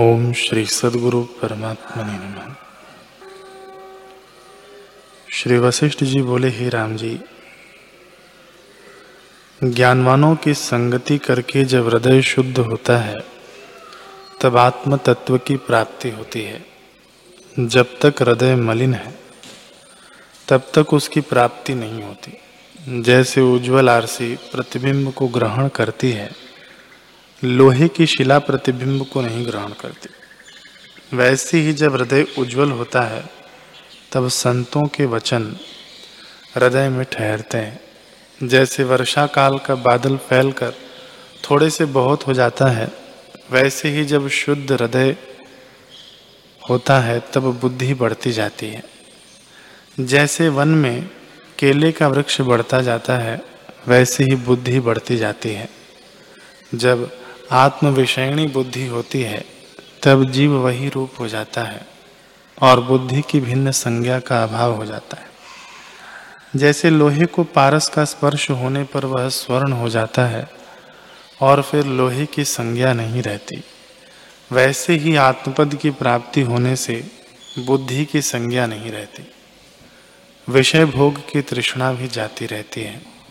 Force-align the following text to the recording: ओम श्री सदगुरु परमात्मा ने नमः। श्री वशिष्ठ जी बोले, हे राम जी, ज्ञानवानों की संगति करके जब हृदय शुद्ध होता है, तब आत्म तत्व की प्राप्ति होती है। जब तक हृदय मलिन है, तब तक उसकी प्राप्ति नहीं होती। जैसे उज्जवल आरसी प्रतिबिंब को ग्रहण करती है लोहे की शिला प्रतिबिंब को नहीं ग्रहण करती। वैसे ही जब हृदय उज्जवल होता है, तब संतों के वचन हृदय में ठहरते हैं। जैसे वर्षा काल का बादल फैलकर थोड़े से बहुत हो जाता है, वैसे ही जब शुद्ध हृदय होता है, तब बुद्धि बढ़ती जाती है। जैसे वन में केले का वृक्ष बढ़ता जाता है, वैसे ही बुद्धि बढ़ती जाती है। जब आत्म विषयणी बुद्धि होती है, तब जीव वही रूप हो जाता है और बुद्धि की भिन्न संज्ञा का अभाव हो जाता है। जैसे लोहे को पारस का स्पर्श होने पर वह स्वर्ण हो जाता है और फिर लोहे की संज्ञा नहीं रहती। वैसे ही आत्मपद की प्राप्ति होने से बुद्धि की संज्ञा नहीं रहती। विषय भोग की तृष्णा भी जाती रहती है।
ओम 0.00 0.32
श्री 0.32 0.66
सदगुरु 0.66 1.22
परमात्मा 1.22 2.02
ने 2.02 2.12
नमः। 2.12 2.54
श्री 5.32 5.58
वशिष्ठ 5.58 6.04
जी 6.04 6.20
बोले, 6.20 6.48
हे 6.48 6.68
राम 6.68 6.96
जी, 6.96 7.20
ज्ञानवानों 9.64 10.36
की 10.36 10.54
संगति 10.54 11.18
करके 11.18 11.64
जब 11.64 11.88
हृदय 11.88 12.22
शुद्ध 12.22 12.58
होता 12.58 12.98
है, 12.98 13.16
तब 14.40 14.56
आत्म 14.56 14.96
तत्व 14.96 15.38
की 15.38 15.56
प्राप्ति 15.56 16.10
होती 16.10 16.42
है। 16.42 16.66
जब 17.58 17.86
तक 17.98 18.22
हृदय 18.22 18.56
मलिन 18.56 18.94
है, 18.94 19.18
तब 20.48 20.62
तक 20.74 20.94
उसकी 20.94 21.20
प्राप्ति 21.20 21.74
नहीं 21.74 22.02
होती। 22.02 22.32
जैसे 23.02 23.40
उज्जवल 23.40 23.90
आरसी 23.90 24.36
प्रतिबिंब 24.36 25.12
को 25.12 25.28
ग्रहण 25.28 25.68
करती 25.68 26.10
है 26.10 26.47
लोहे 27.44 27.88
की 27.88 28.06
शिला 28.06 28.38
प्रतिबिंब 28.38 29.06
को 29.06 29.20
नहीं 29.20 29.46
ग्रहण 29.46 29.68
करती। 29.68 30.08
वैसे 31.16 31.58
ही 31.58 31.72
जब 31.72 31.94
हृदय 31.94 32.26
उज्जवल 32.38 32.70
होता 32.70 33.02
है, 33.02 33.30
तब 34.12 34.28
संतों 34.28 34.86
के 34.86 35.06
वचन 35.06 35.56
हृदय 36.54 36.88
में 36.88 37.06
ठहरते 37.12 37.58
हैं। 37.58 37.80
जैसे 38.48 38.84
वर्षा 38.84 39.26
काल 39.26 39.58
का 39.58 39.74
बादल 39.74 40.16
फैलकर 40.16 40.74
थोड़े 41.50 41.70
से 41.70 41.84
बहुत 41.84 42.26
हो 42.26 42.32
जाता 42.32 42.66
है, 42.66 42.92
वैसे 43.50 43.88
ही 43.88 44.04
जब 44.04 44.28
शुद्ध 44.28 44.72
हृदय 44.72 45.16
होता 46.70 47.00
है, 47.00 47.22
तब 47.32 47.42
बुद्धि 47.42 47.94
बढ़ती 47.94 48.32
जाती 48.32 48.66
है। 48.66 48.84
जैसे 50.00 50.48
वन 50.48 50.68
में 50.68 51.10
केले 51.58 51.92
का 51.92 52.08
वृक्ष 52.08 52.40
बढ़ता 52.40 52.82
जाता 52.82 53.18
है, 53.18 53.42
वैसे 53.88 54.24
ही 54.24 54.36
बुद्धि 54.36 54.80
बढ़ती 54.80 55.16
जाती 55.16 55.48
है। 55.48 55.68
जब 56.74 57.27
आत्म 57.52 57.88
विषयणी 57.88 58.46
बुद्धि 58.46 58.86
होती 58.86 59.22
है, 59.22 59.44
तब 60.02 60.30
जीव 60.30 60.52
वही 60.52 60.88
रूप 60.88 61.12
हो 61.20 61.28
जाता 61.28 61.62
है 61.62 61.86
और 62.62 62.80
बुद्धि 62.80 63.22
की 63.22 63.40
भिन्न 63.40 63.70
संज्ञा 63.70 64.20
का 64.20 64.42
अभाव 64.42 64.72
हो 64.72 64.84
जाता 64.86 65.16
है। 65.16 65.28
जैसे 66.56 66.90
लोहे 66.90 67.26
को 67.26 67.44
पारस 67.44 67.88
का 67.88 68.04
स्पर्श 68.04 68.50
होने 68.50 68.84
पर 68.84 69.04
वह 69.04 69.28
स्वर्ण 69.28 69.72
हो 69.72 69.88
जाता 69.88 70.26
है 70.26 70.50
और 71.40 71.62
फिर 71.62 71.86
लोहे 71.86 72.26
की 72.26 72.44
संज्ञा 72.44 72.92
नहीं 72.92 73.22
रहती। 73.22 73.64
वैसे 74.52 74.94
ही 74.94 75.16
आत्मपद 75.16 75.74
की 75.74 75.90
प्राप्ति 75.90 76.40
होने 76.40 76.76
से 76.76 77.10
बुद्धि 77.58 78.04
की 78.04 78.22
संज्ञा 78.22 78.66
नहीं 78.66 78.92
रहती। 78.92 79.32
विषय 80.48 80.84
भोग 80.84 81.18
की 81.18 81.42
तृष्णा 81.42 81.92
भी 81.92 82.08
जाती 82.08 82.46
रहती 82.46 82.80
है। 82.80 83.17